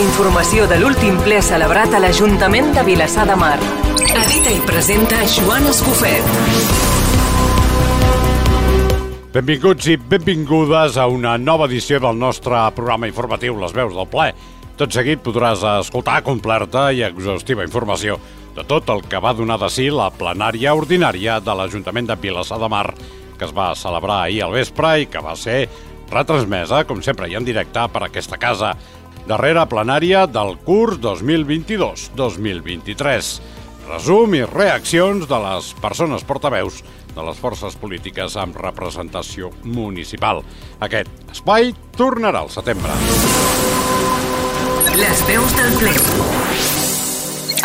[0.00, 3.58] informació de l'últim ple celebrat a l'Ajuntament de Vilassar de Mar.
[4.00, 6.30] Edita i presenta Joan Escofet.
[9.34, 14.30] Benvinguts i benvingudes a una nova edició del nostre programa informatiu Les Veus del Ple.
[14.80, 18.16] Tot seguit podràs escoltar completa i exhaustiva informació
[18.56, 22.58] de tot el que va donar de si la plenària ordinària de l'Ajuntament de Vilassar
[22.62, 22.88] de Mar,
[23.36, 25.66] que es va celebrar ahir al vespre i que va ser
[26.10, 28.74] retransmesa, com sempre, i en directe per aquesta casa.
[29.30, 33.38] Darrera plenària del curs 2022-2023.
[33.86, 36.82] Resum i reaccions de les persones portaveus
[37.14, 40.42] de les forces polítiques amb representació municipal.
[40.82, 42.90] Aquest espai tornarà al setembre.
[44.98, 45.94] Les veus del ple.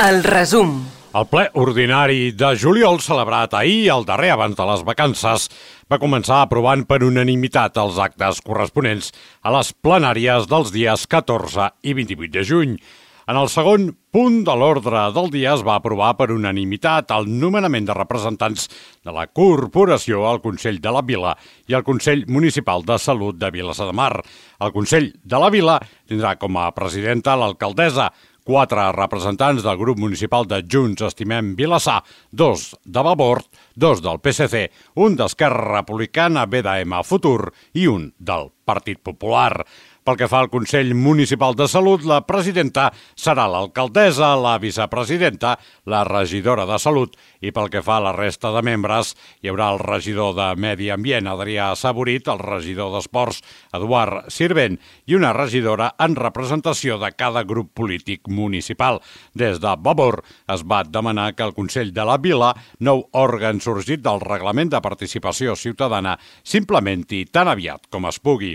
[0.05, 0.84] El resum.
[1.16, 5.46] El ple ordinari de juliol celebrat ahir, el darrer abans de les vacances,
[5.88, 11.96] va començar aprovant per unanimitat els actes corresponents a les plenàries dels dies 14 i
[12.02, 12.76] 28 de juny.
[13.32, 17.88] En el segon punt de l'ordre del dia es va aprovar per unanimitat el nomenament
[17.88, 18.68] de representants
[19.00, 21.32] de la Corporació al Consell de la Vila
[21.72, 24.20] i al Consell Municipal de Salut de Vilassar de Mar.
[24.60, 28.12] El Consell de la Vila tindrà com a presidenta l'alcaldessa,
[28.46, 33.41] quatre representants del grup municipal de Junts Estimem Vilassar, dos de Vavor,
[33.74, 34.68] dos del PSC,
[35.01, 39.66] un d'Esquerra Republicana BDM Futur i un del Partit Popular.
[40.05, 45.55] Pel que fa al Consell Municipal de Salut, la presidenta serà l'alcaldessa, la vicepresidenta,
[45.89, 49.71] la regidora de Salut i pel que fa a la resta de membres, hi haurà
[49.73, 53.41] el regidor de Medi Ambient, Adrià Saborit, el regidor d'Esports,
[53.73, 54.77] Eduard Sirvent,
[55.09, 59.01] i una regidora en representació de cada grup polític municipal.
[59.33, 60.20] Des de Vavor
[60.53, 64.85] es va demanar que el Consell de la Vila, nou òrgan sorgit del Reglament de
[64.85, 66.13] Participació Ciutadana,
[66.45, 68.53] s'implementi tan aviat com es pugui.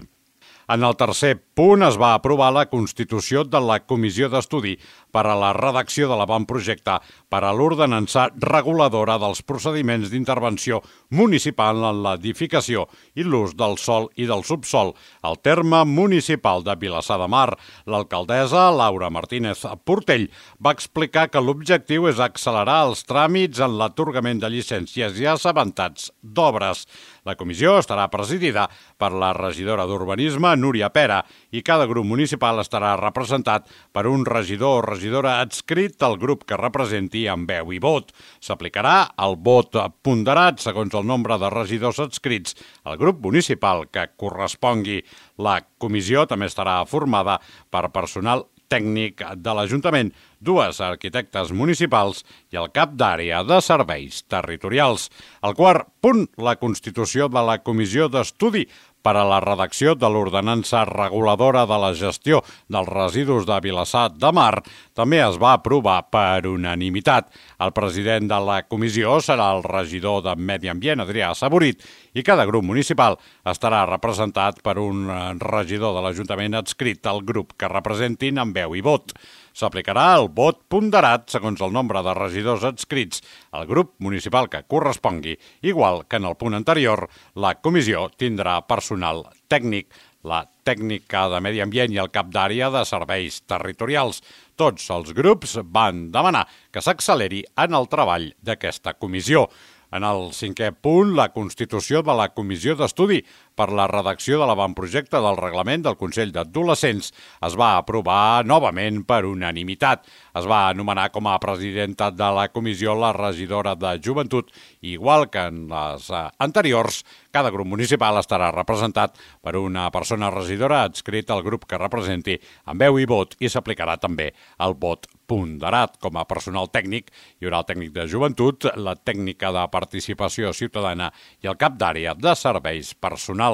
[0.71, 4.79] En el tercer punt es va aprovar la constitució de la Comissió d'Estudi
[5.13, 6.95] per a la redacció de l'avantprojecte
[7.29, 10.79] per a l'ordenança reguladora dels procediments d'intervenció
[11.19, 17.19] municipal en l'edificació i l'ús del sol i del subsol al terme municipal de Vilassar
[17.21, 17.51] de Mar.
[17.85, 20.31] L'alcaldessa Laura Martínez Portell
[20.65, 26.87] va explicar que l'objectiu és accelerar els tràmits en l'atorgament de llicències i assabentats d'obres.
[27.29, 28.65] La comissió estarà presidida
[28.97, 34.81] per la regidora d'Urbanisme, Núria Pera, i cada grup municipal estarà representat per un regidor
[34.81, 38.15] o regidora adscrit al grup que representi amb veu i vot.
[38.41, 45.03] S'aplicarà el vot ponderat segons el nombre de regidors adscrits al grup municipal que correspongui.
[45.39, 47.41] La comissió també estarà formada
[47.71, 52.23] per personal tècnic de l'Ajuntament, dues arquitectes municipals
[52.55, 55.09] i el cap d'àrea de serveis territorials.
[55.47, 58.67] El quart punt, la constitució de la Comissió d'Estudi
[59.03, 64.33] per a la redacció de l'ordenança reguladora de la gestió dels residus de Vilassar de
[64.37, 64.63] Mar
[64.95, 67.31] també es va aprovar per unanimitat.
[67.61, 72.47] El president de la comissió serà el regidor de Medi Ambient, Adrià Saborit, i cada
[72.49, 73.17] grup municipal
[73.47, 75.07] estarà representat per un
[75.41, 79.15] regidor de l'Ajuntament adscrit al grup que representin amb veu i vot.
[79.61, 83.21] S'aplicarà el vot ponderat segons el nombre de regidors adscrits
[83.53, 85.35] al grup municipal que correspongui,
[85.69, 87.03] igual que en el punt anterior,
[87.37, 89.91] la comissió tindrà personal tècnic,
[90.25, 94.23] la tècnica de medi ambient i el cap d'àrea de serveis territorials.
[94.57, 99.45] Tots els grups van demanar que s'acceleri en el treball d'aquesta comissió.
[99.91, 103.19] En el cinquè punt, la constitució de la Comissió d'Estudi
[103.61, 107.11] per la redacció de l'avantprojecte del reglament del Consell d'Adolescents
[107.49, 110.07] es va aprovar novament per unanimitat.
[110.41, 114.49] Es va anomenar com a presidenta de la comissió la regidora de Joventut,
[114.81, 121.37] igual que en les anteriors, cada grup municipal estarà representat per una persona regidora adscrita
[121.37, 125.99] al grup que representi amb veu i vot i s'aplicarà també el vot ponderat.
[126.03, 131.11] Com a personal tècnic hi haurà el tècnic de joventut, la tècnica de participació ciutadana
[131.43, 133.50] i el cap d'àrea de serveis personals.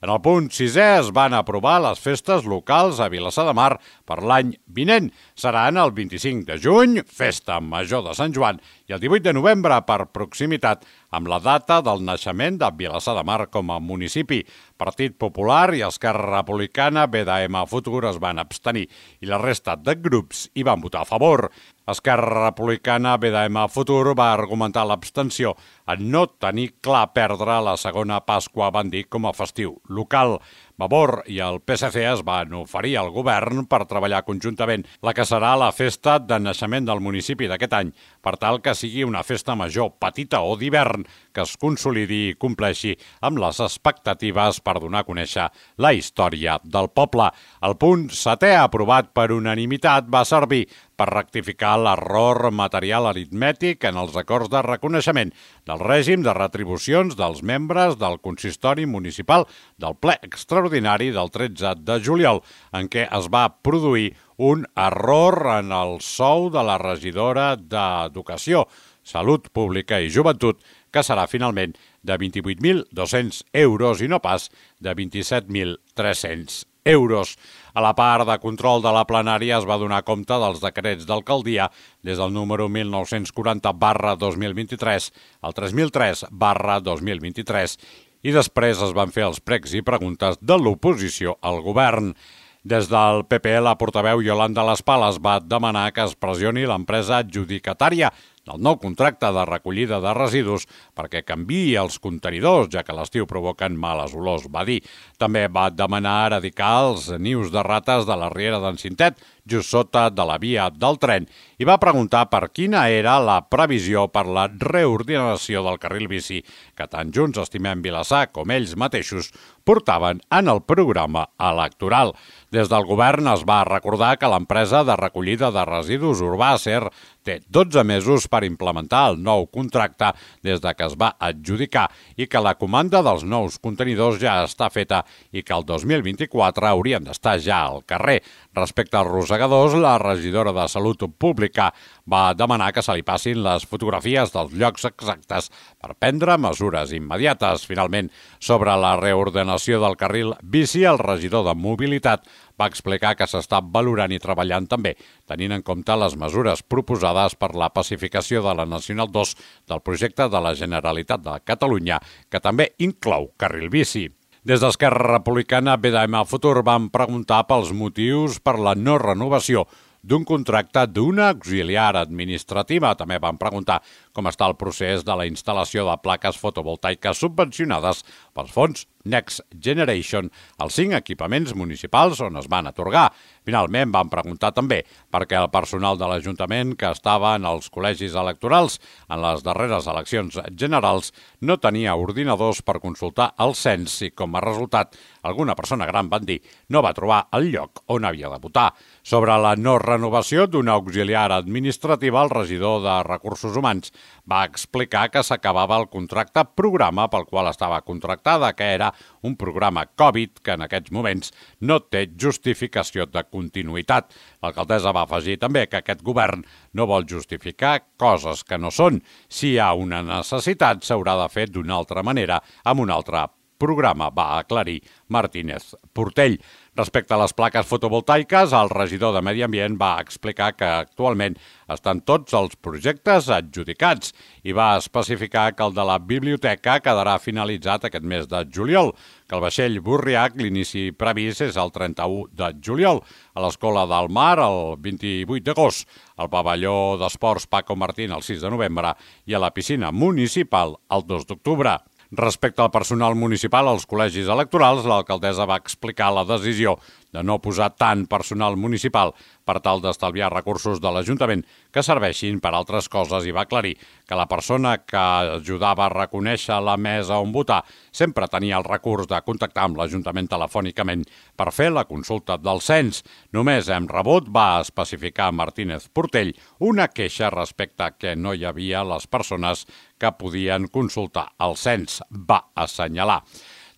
[0.00, 3.74] En el punt sisè es van aprovar les festes locals a Vilassar de Mar
[4.08, 5.10] per l'any vinent.
[5.36, 9.76] Seran el 25 de juny, festa major de Sant Joan, i el 18 de novembre
[9.86, 14.40] per proximitat amb la data del naixement de Vilassar de Mar com a municipi.
[14.80, 18.86] Partit Popular i Esquerra Republicana, BDM Futur es van abstenir
[19.20, 21.50] i la resta de grups hi van votar a favor.
[21.90, 25.56] Esquerra Republicana, BDM Futur, va argumentar l'abstenció
[25.90, 30.38] en no tenir clar perdre la segona Pasqua, van dir, com a festiu local.
[30.80, 35.50] Vavor i el PSC es van oferir al govern per treballar conjuntament la que serà
[35.60, 37.90] la festa de naixement del municipi d'aquest any,
[38.24, 41.04] per tal que sigui una festa major, petita o d'hivern,
[41.34, 46.88] que es consolidi i compleixi amb les expectatives per donar a conèixer la història del
[46.96, 47.28] poble.
[47.60, 50.64] El punt setè, aprovat per unanimitat, va servir
[51.00, 55.30] per rectificar l'error material aritmètic en els acords de reconeixement
[55.68, 59.46] del règim de retribucions dels membres del consistori municipal
[59.80, 62.42] del ple extraordinari del 13 de juliol,
[62.76, 68.66] en què es va produir un error en el sou de la regidora d'Educació,
[69.00, 70.60] Salut Pública i Joventut,
[70.92, 71.72] que serà finalment
[72.04, 74.50] de 28.200 euros i no pas
[74.84, 77.38] de 27.300 euros.
[77.74, 81.70] A la part de control de la plenària es va donar compte dels decrets d'alcaldia
[82.02, 85.10] des del número 1940 barra 2023
[85.42, 87.78] al 3003 barra 2023
[88.22, 92.12] i després es van fer els pregs i preguntes de l'oposició al govern.
[92.60, 98.10] Des del PP, la portaveu Yolanda Les Pales va demanar que es pressioni l'empresa adjudicatària
[98.48, 100.66] del nou contracte de recollida de residus
[100.96, 104.80] perquè canviï els contenidors, ja que l'estiu provoquen males olors, va dir.
[105.20, 109.20] També va demanar eradicar els nius de rates de la Riera d'en Cintet,
[109.50, 111.26] just sota de la via del tren,
[111.58, 116.40] i va preguntar per quina era la previsió per la reordinació del carril bici
[116.76, 119.32] que tant Junts Estimem Vilassar com ells mateixos
[119.70, 122.10] portaven en el programa electoral.
[122.50, 126.88] Des del govern es va recordar que l'empresa de recollida de residus urbà SER
[127.22, 130.10] té 12 mesos per implementar el nou contracte
[130.42, 131.86] des de que es va adjudicar
[132.16, 137.06] i que la comanda dels nous contenidors ja està feta i que el 2024 haurien
[137.06, 138.18] d'estar ja al carrer.
[138.50, 141.68] Respecte als rosegadors, la regidora de Salut Pública
[142.10, 147.62] va demanar que se li passin les fotografies dels llocs exactes per prendre mesures immediates.
[147.70, 148.10] Finalment,
[148.42, 152.26] sobre la reordenació del carril bici, el regidor de Mobilitat
[152.58, 154.96] va explicar que s'està valorant i treballant també,
[155.30, 159.36] tenint en compte les mesures proposades per la pacificació de la Nacional 2
[159.70, 164.10] del projecte de la Generalitat de Catalunya, que també inclou carril bici.
[164.40, 169.66] Des d'Esquerra Republicana, BDM Futur van preguntar pels motius per la no renovació
[170.00, 172.94] d'un contracte d'una auxiliar administrativa.
[172.96, 173.82] També van preguntar
[174.20, 178.04] com està el procés de la instal·lació de plaques fotovoltaiques subvencionades
[178.36, 180.28] pels fons Next Generation
[180.60, 183.08] als cinc equipaments municipals on es van atorgar.
[183.48, 188.12] Finalment van preguntar també per què el personal de l'Ajuntament que estava en els col·legis
[188.20, 188.76] electorals
[189.08, 194.44] en les darreres eleccions generals no tenia ordinadors per consultar el cens i, com a
[194.44, 198.68] resultat, alguna persona gran van dir no va trobar el lloc on havia de votar.
[199.02, 203.94] Sobre la no renovació d'una auxiliar administrativa, el regidor de Recursos Humans
[204.30, 208.92] va explicar que s'acabava el contracte programa pel qual estava contractada, que era
[209.22, 214.14] un programa Covid que en aquests moments no té justificació de continuïtat.
[214.42, 219.02] L'alcaldessa va afegir també que aquest govern no vol justificar coses que no són.
[219.28, 223.26] Si hi ha una necessitat, s'haurà de fer d'una altra manera, amb un altre
[223.60, 226.40] programa, va aclarir Martínez Portell.
[226.78, 231.34] Respecte a les plaques fotovoltaiques, el regidor de Medi Ambient va explicar que actualment
[231.68, 234.14] estan tots els projectes adjudicats
[234.46, 238.94] i va especificar que el de la biblioteca quedarà finalitzat aquest mes de juliol,
[239.28, 243.02] que el vaixell Burriac l'inici previst és el 31 de juliol,
[243.34, 248.56] a l'Escola del Mar el 28 d'agost, al pavelló d'esports Paco Martín el 6 de
[248.56, 248.94] novembre
[249.26, 251.80] i a la piscina municipal el 2 d'octubre.
[252.10, 256.74] Respecte al personal municipal als col·legis electorals, l'alcaldessa va explicar la decisió
[257.12, 259.12] de no posar tant personal municipal
[259.44, 261.42] per tal d'estalviar recursos de l'Ajuntament
[261.74, 263.74] que serveixin per altres coses i va aclarir
[264.06, 265.02] que la persona que
[265.36, 270.30] ajudava a reconèixer la mesa on votar sempre tenia el recurs de contactar amb l'Ajuntament
[270.30, 271.04] telefònicament
[271.36, 273.02] per fer la consulta del cens.
[273.32, 278.84] Només hem rebut, va especificar Martínez Portell, una queixa respecte a que no hi havia
[278.86, 279.66] les persones
[280.00, 283.20] que podien consultar el cens, va assenyalar.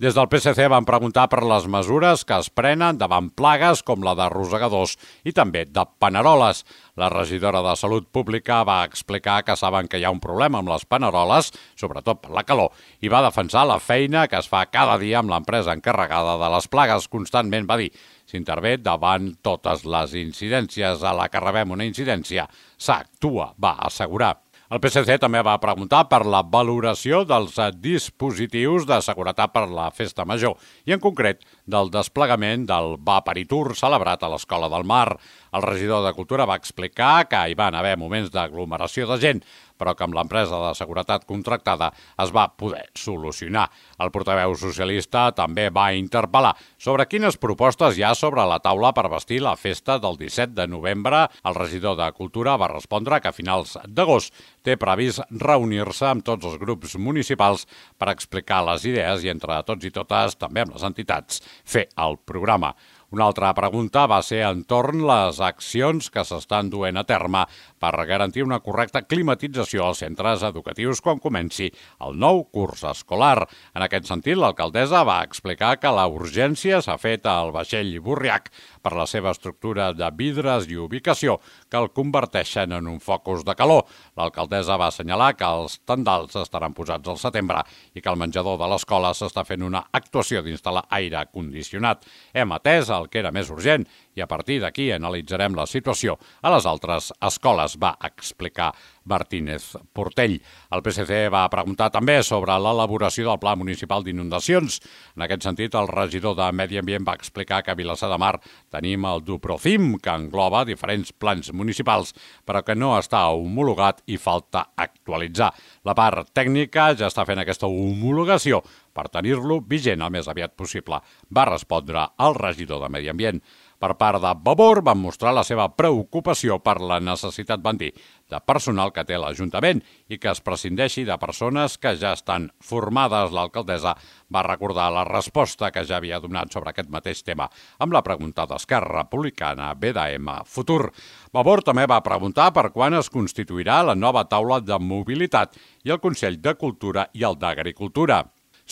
[0.02, 4.16] Des del PSC van preguntar per les mesures que es prenen davant plagues com la
[4.18, 6.64] de rosegadors i també de paneroles.
[6.98, 10.74] La regidora de Salut Pública va explicar que saben que hi ha un problema amb
[10.74, 14.98] les paneroles, sobretot per la calor, i va defensar la feina que es fa cada
[14.98, 17.06] dia amb l'empresa encarregada de les plagues.
[17.06, 17.92] Constantment va dir
[18.26, 21.06] s'intervé davant totes les incidències.
[21.06, 24.40] A la que rebem una incidència s'actua, va assegurar.
[24.72, 30.24] El PSC també va preguntar per la valoració dels dispositius de seguretat per la Festa
[30.24, 30.54] Major
[30.88, 35.18] i, en concret, del desplegament del Vaparitur celebrat a l'Escola del Mar.
[35.52, 39.44] El regidor de Cultura va explicar que hi van haver moments d'aglomeració de gent,
[39.82, 41.90] però que amb l'empresa de seguretat contractada
[42.22, 43.66] es va poder solucionar.
[43.98, 49.08] El portaveu socialista també va interpel·lar sobre quines propostes hi ha sobre la taula per
[49.10, 51.26] vestir la festa del 17 de novembre.
[51.44, 54.30] El regidor de Cultura va respondre que a finals d'agost
[54.62, 57.66] té previst reunir-se amb tots els grups municipals
[57.98, 62.20] per explicar les idees i entre tots i totes, també amb les entitats, fer el
[62.22, 62.74] programa.
[63.12, 67.42] Una altra pregunta va ser entorn les accions que s'estan duent a terme
[67.76, 71.68] per garantir una correcta climatització als centres educatius quan comenci
[72.06, 73.44] el nou curs escolar.
[73.76, 78.48] En aquest sentit, l'alcaldessa va explicar que la urgència s'ha fet al vaixell Burriac
[78.82, 83.54] per la seva estructura de vidres i ubicació que el converteixen en un focus de
[83.58, 83.84] calor.
[84.16, 87.62] L'alcaldessa va assenyalar que els tendals estaran posats al setembre
[87.94, 92.06] i que al menjador de l'escola s'està fent una actuació d'instal·lar aire condicionat.
[92.32, 96.18] Hem atès el el que era més urgent i a partir d'aquí analitzarem la situació
[96.42, 98.72] a les altres escoles, va explicar
[99.04, 100.38] Martínez Portell.
[100.70, 104.78] El PSC va preguntar també sobre l'elaboració del Pla Municipal d'Inundacions.
[105.16, 108.36] En aquest sentit, el regidor de Medi Ambient va explicar que a Vilassar de Mar
[108.70, 112.14] tenim el Duprocim, que engloba diferents plans municipals,
[112.46, 115.52] però que no està homologat i falta actualitzar.
[115.84, 121.00] La part tècnica ja està fent aquesta homologació per tenir-lo vigent el més aviat possible,
[121.32, 123.40] va respondre el regidor de Medi Ambient.
[123.82, 127.88] Per part de Vavor van mostrar la seva preocupació per la necessitat, van dir,
[128.30, 133.32] de personal que té l'Ajuntament i que es prescindeixi de persones que ja estan formades.
[133.34, 133.96] L'alcaldessa
[134.30, 137.48] va recordar la resposta que ja havia donat sobre aquest mateix tema
[137.82, 140.92] amb la pregunta d'Esquerra Republicana BDM Futur.
[141.34, 145.98] Vavor també va preguntar per quan es constituirà la nova taula de mobilitat i el
[145.98, 148.22] Consell de Cultura i el d'Agricultura.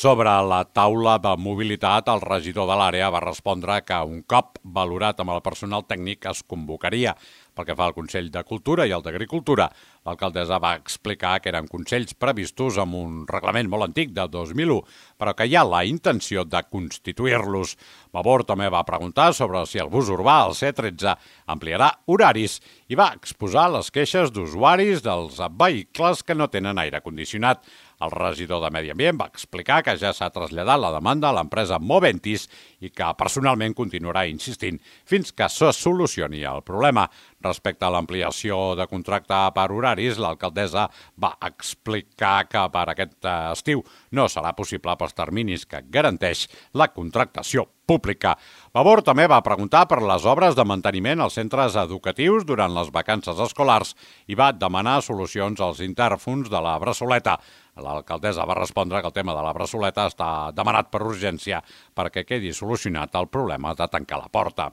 [0.01, 5.19] Sobre la taula de mobilitat, el regidor de l'àrea va respondre que un cop valorat
[5.21, 7.13] amb el personal tècnic es convocaria.
[7.53, 9.67] Pel que fa al Consell de Cultura i el d'Agricultura,
[10.09, 14.79] l'alcaldessa va explicar que eren consells previstos amb un reglament molt antic de 2001,
[15.21, 17.77] però que hi ha la intenció de constituir-los.
[18.15, 21.15] Vavor també va preguntar sobre si el bus urbà, el C13,
[21.53, 22.59] ampliarà horaris
[22.91, 27.63] i va exposar les queixes d'usuaris dels vehicles que no tenen aire condicionat.
[28.01, 31.77] El regidor de Medi Ambient va explicar que ja s'ha traslladat la demanda a l'empresa
[31.79, 32.47] Moventis
[32.81, 37.05] i que personalment continuarà insistint fins que se solucioni el problema.
[37.45, 40.87] Respecte a l'ampliació de contracte per horaris, l'alcaldessa
[41.21, 43.85] va explicar que per aquest eh, estiu
[44.17, 48.37] no serà possible pels terminis que garanteix la contractació pública.
[48.75, 53.39] Vavor també va preguntar per les obres de manteniment als centres educatius durant les vacances
[53.47, 53.95] escolars
[54.27, 57.39] i va demanar solucions als interfons de la Bressoleta.
[57.81, 61.63] L'alcaldessa va respondre que el tema de la Bressoleta està demanat per urgència
[61.95, 64.71] perquè quedi solucionat el problema de tancar la porta.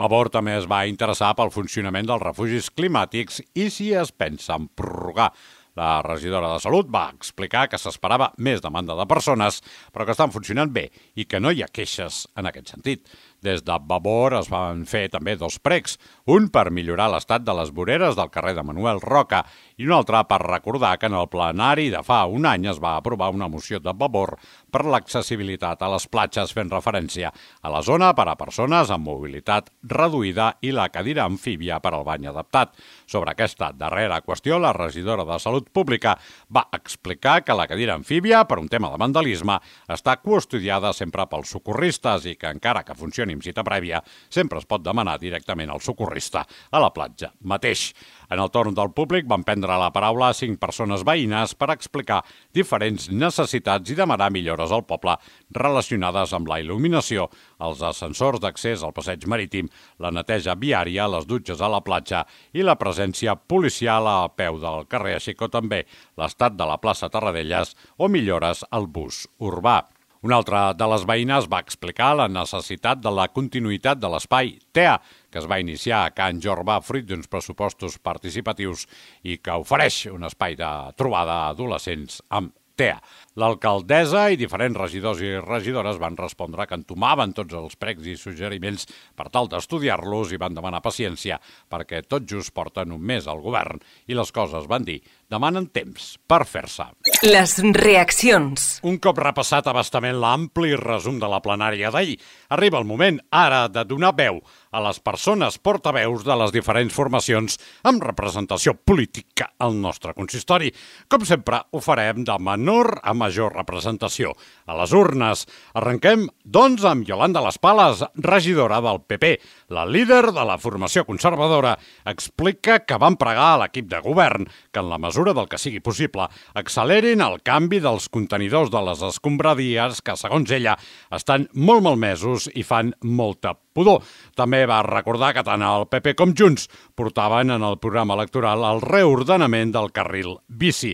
[0.00, 4.70] Vavor també es va interessar pel funcionament dels refugis climàtics i si es pensa en
[4.72, 5.28] prorrogar.
[5.74, 9.62] La regidora de Salut va explicar que s'esperava més demanda de persones,
[9.92, 13.08] però que estan funcionant bé i que no hi ha queixes en aquest sentit.
[13.42, 15.96] Des de Vavor es van fer també dos pregs,
[16.28, 19.40] un per millorar l'estat de les voreres del carrer de Manuel Roca
[19.80, 22.98] i un altre per recordar que en el plenari de fa un any es va
[22.98, 24.36] aprovar una moció de Vavor
[24.72, 29.68] per l'accessibilitat a les platges fent referència a la zona per a persones amb mobilitat
[29.92, 32.72] reduïda i la cadira amfíbia per al bany adaptat.
[33.06, 36.16] Sobre aquesta darrera qüestió, la regidora de Salut Pública
[36.48, 39.58] va explicar que la cadira amfíbia, per un tema de vandalisme,
[39.92, 44.00] està custodiada sempre pels socorristes i que encara que funcioni amb cita prèvia,
[44.30, 47.90] sempre es pot demanar directament al socorrista a la platja mateix.
[48.32, 52.22] En el torn del públic van prendre la paraula cinc persones veïnes per explicar
[52.54, 55.16] diferents necessitats i demanar millores al poble
[55.50, 57.26] relacionades amb la il·luminació,
[57.58, 62.62] els ascensors d'accés al passeig marítim, la neteja viària, les dutxes a la platja i
[62.62, 65.82] la presència policial a peu del carrer, així com també
[66.20, 69.80] l'estat de la plaça Tarradellas o millores al bus urbà.
[70.22, 75.00] Una altra de les veïnes va explicar la necessitat de la continuïtat de l'espai TEA,
[75.26, 78.86] que es va iniciar a Can Jorba fruit d'uns pressupostos participatius
[79.26, 83.00] i que ofereix un espai de trobada a adolescents amb TEA.
[83.40, 88.84] L'alcaldessa i diferents regidors i regidores van respondre que entomaven tots els pregs i suggeriments
[89.16, 91.38] per tal d'estudiar-los i van demanar paciència
[91.72, 94.98] perquè tot just porten un mes al govern i les coses van dir
[95.32, 96.84] demanen temps per fer-se.
[97.24, 98.66] Les reaccions.
[98.84, 102.18] Un cop repassat abastament l'ampli resum de la plenària d'ahir,
[102.52, 107.58] arriba el moment ara de donar veu a les persones portaveus de les diferents formacions
[107.88, 110.72] amb representació política al nostre consistori.
[111.08, 114.34] Com sempre, ho farem de menor a major representació.
[114.66, 115.46] A les urnes
[115.78, 119.32] arrenquem, doncs, amb Yolanda Les Pales, regidora del PP.
[119.72, 124.80] La líder de la formació conservadora explica que van pregar a l'equip de govern que,
[124.82, 130.02] en la mesura del que sigui possible, accelerin el canvi dels contenidors de les escombradies
[130.02, 130.76] que, segons ella,
[131.14, 134.02] estan molt malmesos i fan molta pudor.
[134.36, 138.82] També va recordar que tant el PP com Junts portaven en el programa electoral el
[138.84, 140.92] reordenament del carril bici.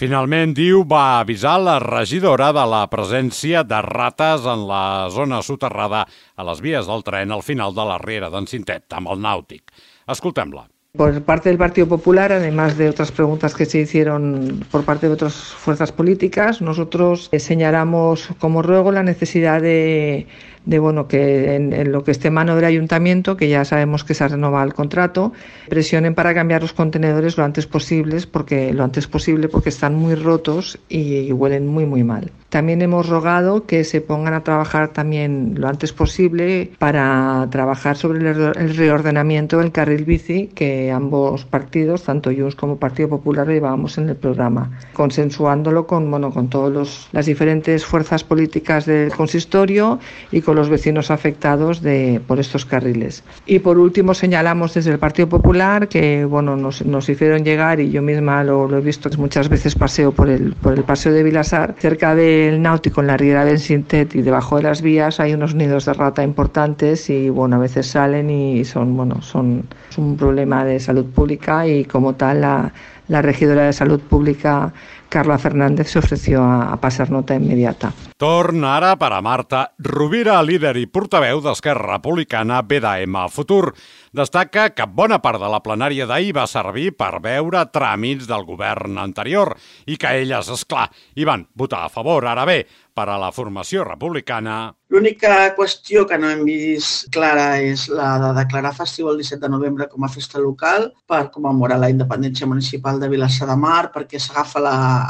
[0.00, 6.06] Finalment, diu, va avisar la regidora de la presència de rates en la zona soterrada
[6.40, 9.74] a les vies del tren al final de la riera d'en Cintet, amb el nàutic.
[10.08, 10.64] Escoltem-la.
[10.96, 15.12] Por parte del Partido Popular, además de otras preguntas que se hicieron por parte de
[15.12, 20.26] otras fuerzas políticas, nosotros señalamos como ruego la necesidad de
[20.64, 24.24] de bueno que en, lo que esté mano del ayuntamiento, que ya sabemos que se
[24.24, 25.32] ha renovado el contrato,
[25.68, 30.14] presionen para cambiar los contenedores lo antes posible, porque lo antes posible porque están muy
[30.14, 32.30] rotos y, y huelen muy muy mal.
[32.50, 38.28] También hemos rogado que se pongan a trabajar también lo antes posible para trabajar sobre
[38.28, 44.08] el reordenamiento del carril bici que ambos partidos, tanto Junts como Partido Popular, llevábamos en
[44.08, 50.00] el programa, consensuándolo con, bueno, con todas las diferentes fuerzas políticas del consistorio
[50.32, 53.22] y con los vecinos afectados de, por estos carriles.
[53.46, 57.92] Y por último señalamos desde el Partido Popular que bueno, nos, nos hicieron llegar, y
[57.92, 61.22] yo misma lo, lo he visto muchas veces paseo por el, por el paseo de
[61.22, 65.20] Vilasar, cerca de el náutico en la riera del Sintet y debajo de las vías
[65.20, 69.64] hay unos nidos de rata importantes y bueno, a veces salen y son, bueno, son
[69.96, 72.72] un problema de salud pública y como tal la,
[73.10, 74.72] la regidora de salud pública
[75.10, 77.90] Carla Fernández se ofreció a, a passar nota immediata.
[78.16, 83.74] Torna ara per a Marta Rovira, líder i portaveu d'Esquerra Republicana BDM Futur.
[84.14, 89.02] Destaca que bona part de la plenària d'ahir va servir per veure tràmits del govern
[89.02, 89.56] anterior
[89.90, 90.86] i que elles, és clar,
[91.18, 92.28] hi van votar a favor.
[92.30, 92.62] Ara bé,
[93.00, 94.74] per a la formació republicana...
[94.90, 99.50] L'única qüestió que no hem vist clara és la de declarar festiu el 17 de
[99.52, 104.18] novembre com a festa local per commemorar la independència municipal de Vilassar de Mar perquè
[104.18, 104.64] s'agafa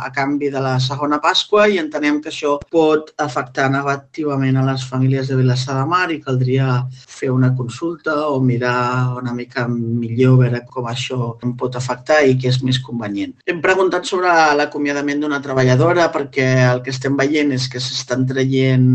[0.05, 4.85] a canvi de la segona Pasqua i entenem que això pot afectar negativament a les
[4.85, 10.43] famílies de Vilassar de Mar i caldria fer una consulta o mirar una mica millor
[10.43, 13.33] veure com això em pot afectar i què és més convenient.
[13.49, 18.87] Hem preguntat sobre l'acomiadament d'una treballadora perquè el que estem veient és que s'estan traient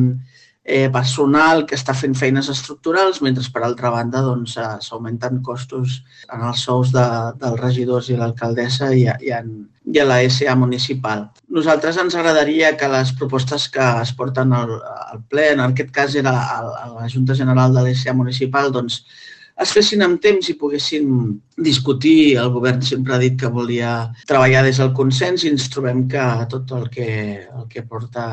[0.66, 6.02] eh, personal que està fent feines estructurals, mentre per altra banda doncs, s'augmenten costos
[6.34, 7.06] en els sous de,
[7.42, 9.54] dels regidors i l'alcaldessa i, i, en,
[9.86, 11.28] i a la SA municipal.
[11.54, 14.74] Nosaltres ens agradaria que les propostes que es porten al,
[15.12, 19.04] al ple, en aquest cas era a, a la Junta General de l'SA municipal, doncs,
[19.64, 21.12] es fessin amb temps i poguessin
[21.68, 22.36] discutir.
[22.42, 23.94] El govern sempre ha dit que volia
[24.28, 27.08] treballar des del consens i ens trobem que tot el que,
[27.46, 28.26] el que porta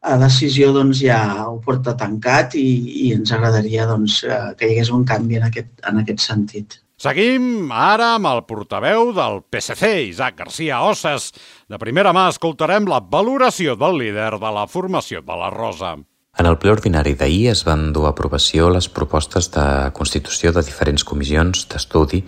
[0.00, 2.68] a decisió doncs, ja ho porta tancat i,
[3.06, 4.22] i ens agradaria doncs,
[4.56, 6.80] que hi hagués un canvi en aquest, en aquest sentit.
[7.00, 11.30] Seguim ara amb el portaveu del PSC, Isaac García Osses.
[11.64, 15.94] De primera mà escoltarem la valoració del líder de la formació de la Rosa.
[16.40, 20.62] En el ple ordinari d'ahir es van dur a aprovació les propostes de constitució de
[20.64, 22.22] diferents comissions d'estudi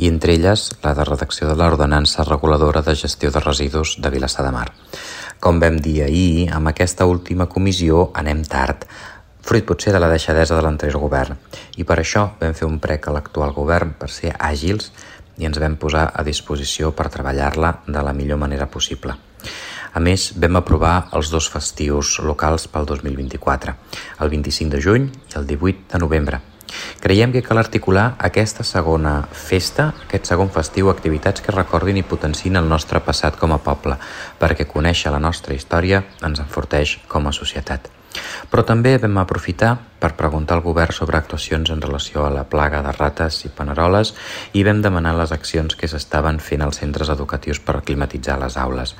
[0.00, 4.46] i entre elles la de redacció de l'ordenança reguladora de gestió de residus de Vilassar
[4.46, 4.70] de Mar.
[5.44, 8.86] Com vam dir ahir, amb aquesta última comissió anem tard,
[9.44, 11.36] fruit potser de la deixadesa de l'anterior govern.
[11.76, 14.88] I per això vam fer un prec a l'actual govern per ser àgils
[15.36, 19.20] i ens vam posar a disposició per treballar-la de la millor manera possible.
[19.92, 23.74] A més, vam aprovar els dos festius locals pel 2024,
[24.22, 26.40] el 25 de juny i el 18 de novembre.
[27.00, 32.60] Creiem que cal articular aquesta segona festa, aquest segon festiu, activitats que recordin i potenciin
[32.60, 33.96] el nostre passat com a poble,
[34.38, 37.90] perquè conèixer la nostra història ens enforteix com a societat.
[38.50, 42.82] Però també vam aprofitar per preguntar al govern sobre actuacions en relació a la plaga
[42.82, 44.14] de rates i paneroles
[44.52, 48.96] i vam demanar les accions que s'estaven fent als centres educatius per climatitzar les aules.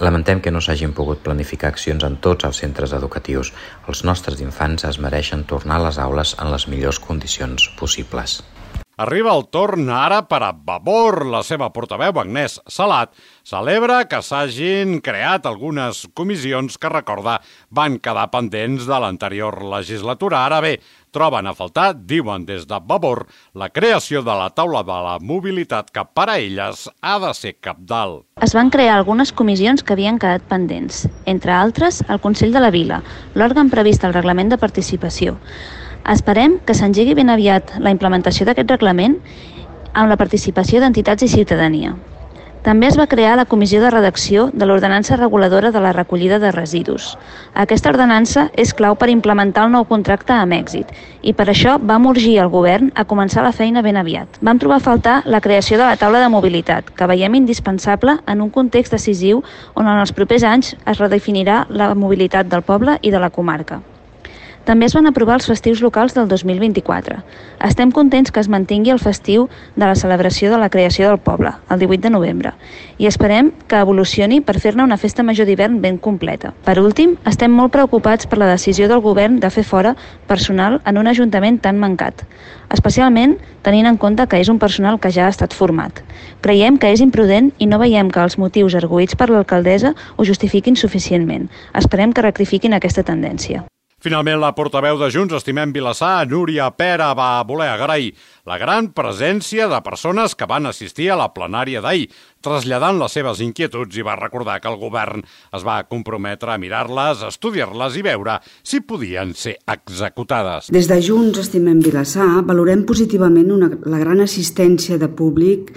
[0.00, 3.50] Lamentem que no s'hagin pogut planificar accions en tots els centres educatius.
[3.90, 8.38] Els nostres infants es mereixen tornar a les aules en les millors condicions possibles.
[8.98, 11.20] Arriba el torn ara per a Vavor.
[11.30, 13.12] La seva portaveu, Agnès Salat,
[13.46, 17.36] celebra que s'hagin creat algunes comissions que, recorda,
[17.70, 20.42] van quedar pendents de l'anterior legislatura.
[20.48, 20.74] Ara bé,
[21.14, 25.94] troben a faltar, diuen des de Vavor, la creació de la taula de la mobilitat
[25.94, 28.26] que per a elles ha de ser capdalt.
[28.42, 32.74] Es van crear algunes comissions que havien quedat pendents, entre altres el Consell de la
[32.74, 33.04] Vila,
[33.38, 35.38] l'òrgan previst al reglament de participació.
[36.08, 39.18] Esperem que s'engegui ben aviat la implementació d'aquest reglament
[39.92, 41.90] amb la participació d'entitats i ciutadania.
[42.64, 46.50] També es va crear la Comissió de Redacció de l'Ordenança Reguladora de la Recollida de
[46.50, 47.10] Residus.
[47.54, 50.90] Aquesta ordenança és clau per implementar el nou contracte amb èxit
[51.22, 54.40] i per això vam urgir el govern a començar la feina ben aviat.
[54.40, 58.40] Vam trobar a faltar la creació de la taula de mobilitat, que veiem indispensable en
[58.40, 59.44] un context decisiu
[59.74, 63.82] on en els propers anys es redefinirà la mobilitat del poble i de la comarca.
[64.68, 67.22] També es van aprovar els festius locals del 2024.
[67.64, 71.54] Estem contents que es mantingui el festiu de la celebració de la creació del poble,
[71.72, 72.52] el 18 de novembre,
[73.00, 76.50] i esperem que evolucioni per fer-ne una festa major d'hivern ben completa.
[76.66, 79.94] Per últim, estem molt preocupats per la decisió del govern de fer fora
[80.28, 82.26] personal en un ajuntament tan mancat,
[82.68, 86.04] especialment tenint en compte que és un personal que ja ha estat format.
[86.44, 90.76] Creiem que és imprudent i no veiem que els motius arguïts per l'alcaldessa ho justifiquin
[90.76, 91.48] suficientment.
[91.72, 93.64] Esperem que rectifiquin aquesta tendència.
[93.98, 98.12] Finalment, la portaveu de Junts, Estimem Vilassar, Núria Pera, va voler agrair
[98.46, 102.06] la gran presència de persones que van assistir a la plenària d'ahir,
[102.38, 107.26] traslladant les seves inquietuds i va recordar que el govern es va comprometre a mirar-les,
[107.26, 110.70] estudiar-les i veure si podien ser executades.
[110.70, 115.74] Des de Junts, Estimem Vilassar, valorem positivament una, la gran assistència de públic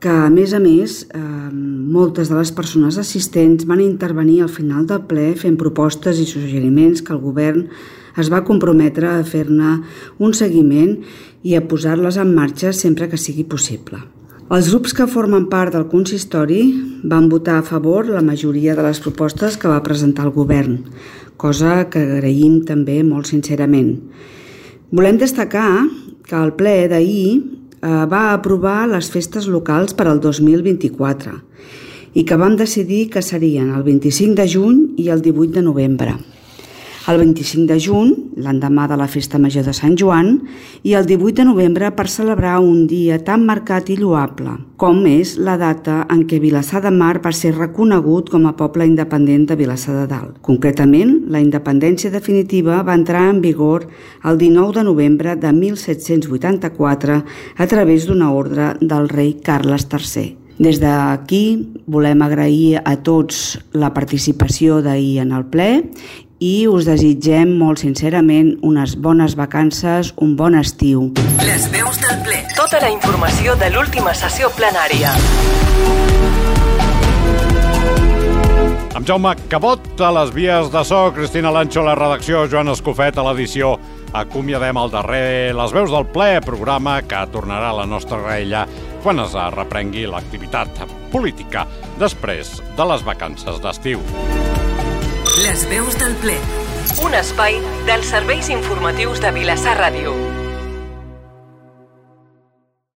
[0.00, 4.86] que, a més a més, eh, moltes de les persones assistents van intervenir al final
[4.88, 7.66] del ple fent propostes i suggeriments que el govern
[8.16, 9.76] es va comprometre a fer-ne
[10.18, 10.96] un seguiment
[11.42, 14.00] i a posar-les en marxa sempre que sigui possible.
[14.50, 16.62] Els grups que formen part del consistori
[17.04, 20.80] van votar a favor la majoria de les propostes que va presentar el govern,
[21.36, 23.94] cosa que agraïm també molt sincerament.
[24.90, 25.86] Volem destacar
[26.26, 31.38] que el ple d'ahir va aprovar les festes locals per al 2024
[32.12, 36.16] i que vam decidir que serien el 25 de juny i el 18 de novembre
[37.10, 40.36] el 25 de juny, l'endemà de la Festa Major de Sant Joan,
[40.86, 45.34] i el 18 de novembre per celebrar un dia tan marcat i lloable, com és
[45.38, 49.58] la data en què Vilassar de Mar va ser reconegut com a poble independent de
[49.58, 50.38] Vilassar de Dalt.
[50.46, 53.88] Concretament, la independència definitiva va entrar en vigor
[54.24, 57.22] el 19 de novembre de 1784
[57.56, 60.36] a través d'una ordre del rei Carles III.
[60.60, 61.44] Des d'aquí
[61.88, 65.70] volem agrair a tots la participació d'ahir en el ple
[66.40, 71.10] i us desitgem molt sincerament unes bones vacances, un bon estiu.
[71.44, 72.40] Les veus del ple.
[72.56, 75.12] Tota la informació de l'última sessió plenària.
[78.96, 83.20] Amb Jaume Cabot a les vies de so, Cristina Lancho a la redacció, Joan Escofet
[83.20, 83.76] a l'edició.
[84.16, 88.66] Acomiadem al darrer Les veus del ple, programa que tornarà a la nostra reella
[89.04, 91.68] quan es reprengui l'activitat política
[92.00, 94.02] després de les vacances d'estiu.
[95.28, 96.36] Les veus del ple.
[97.04, 100.29] Un espai dels serveis informatius de Vilassar Ràdio.